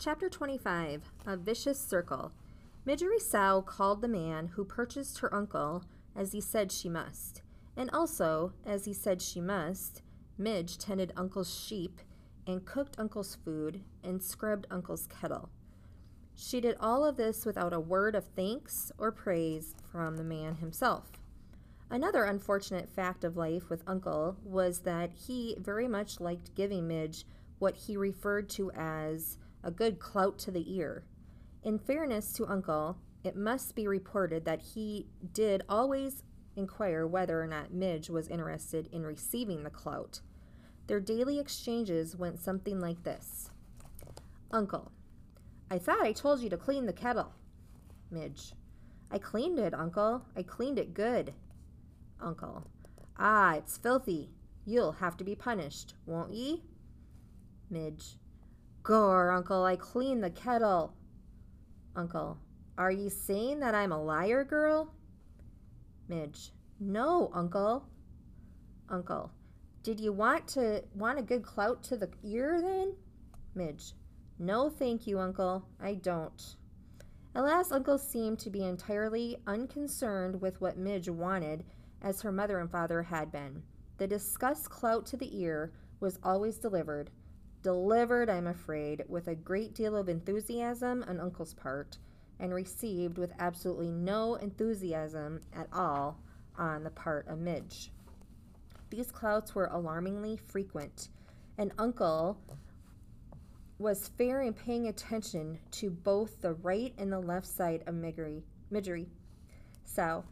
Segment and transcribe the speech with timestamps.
[0.00, 2.30] Chapter 25 A Vicious Circle.
[2.86, 5.82] Miggery Sow called the man who purchased her uncle,
[6.14, 7.42] as he said she must.
[7.76, 10.02] And also, as he said she must,
[10.38, 12.00] Midge tended Uncle's sheep
[12.46, 15.50] and cooked Uncle's food and scrubbed Uncle's kettle.
[16.36, 20.54] She did all of this without a word of thanks or praise from the man
[20.54, 21.10] himself.
[21.90, 27.24] Another unfortunate fact of life with Uncle was that he very much liked giving Midge
[27.58, 31.04] what he referred to as a good clout to the ear.
[31.62, 36.22] In fairness to Uncle, it must be reported that he did always
[36.56, 40.20] inquire whether or not Midge was interested in receiving the clout.
[40.86, 43.50] Their daily exchanges went something like this
[44.50, 44.92] Uncle,
[45.70, 47.34] I thought I told you to clean the kettle.
[48.10, 48.54] Midge,
[49.10, 50.24] I cleaned it, Uncle.
[50.34, 51.34] I cleaned it good.
[52.20, 52.66] Uncle,
[53.18, 54.30] Ah, it's filthy.
[54.64, 56.62] You'll have to be punished, won't ye?
[57.68, 58.16] Midge,
[58.88, 60.94] Gore, Uncle, I clean the kettle.
[61.94, 62.38] Uncle,
[62.78, 64.94] Are ye saying that I'm a liar, girl?
[66.08, 67.84] Midge, No, Uncle.
[68.88, 69.30] Uncle,
[69.82, 72.94] Did you want to want a good clout to the ear then?
[73.54, 73.92] Midge,
[74.38, 75.68] No, thank you, Uncle.
[75.78, 76.56] I don't.
[77.34, 81.66] At last, Uncle seemed to be entirely unconcerned with what Midge wanted,
[82.00, 83.64] as her mother and father had been.
[83.98, 87.10] The discussed clout to the ear was always delivered,
[87.62, 91.98] delivered, I'm afraid, with a great deal of enthusiasm on Uncle's part,
[92.40, 96.20] and received with absolutely no enthusiasm at all
[96.56, 97.90] on the part of Midge.
[98.90, 101.08] These clouts were alarmingly frequent,
[101.58, 102.38] and Uncle
[103.78, 108.42] was fair in paying attention to both the right and the left side of Miggery.
[108.72, 109.06] Miggery.
[109.84, 110.24] So,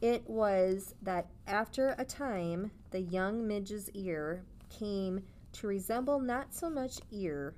[0.00, 6.68] it was that after a time the young Midge's ear came to resemble not so
[6.68, 7.54] much ear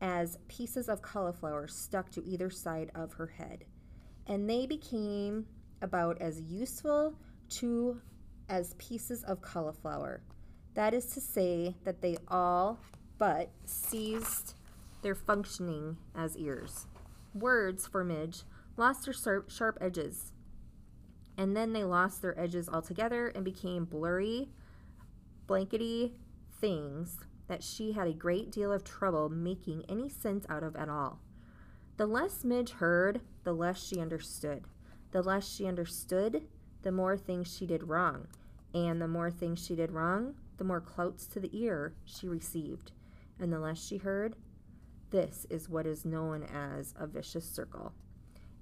[0.00, 3.64] as pieces of cauliflower stuck to either side of her head,
[4.26, 5.46] and they became
[5.82, 7.14] about as useful
[7.48, 8.00] to
[8.48, 10.22] as pieces of cauliflower.
[10.74, 12.78] That is to say, that they all
[13.18, 14.56] but ceased
[15.02, 16.86] their functioning as ears.
[17.34, 18.42] Words for Midge
[18.76, 20.32] lost their sharp, sharp edges,
[21.38, 24.48] and then they lost their edges altogether and became blurry,
[25.46, 26.14] blankety
[26.60, 27.18] things
[27.48, 31.20] that she had a great deal of trouble making any sense out of at all.
[31.96, 34.64] The less Midge heard, the less she understood.
[35.12, 36.42] The less she understood,
[36.82, 38.26] the more things she did wrong.
[38.74, 42.92] And the more things she did wrong, the more clouts to the ear she received.
[43.38, 44.36] And the less she heard,
[45.10, 47.92] this is what is known as a vicious circle.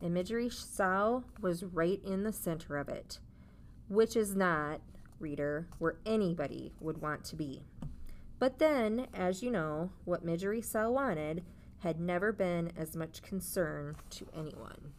[0.01, 3.19] And Miggery Sow was right in the center of it,
[3.89, 4.81] which is not,
[5.19, 7.63] reader, where anybody would want to be.
[8.39, 11.45] But then, as you know, what Miggery Sow wanted
[11.79, 14.93] had never been as much concern to anyone.